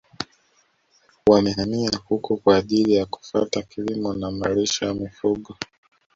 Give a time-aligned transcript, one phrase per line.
[1.27, 5.57] Wamehamia huko kwa ajili ya kufata kilimo na malisho ya mifugo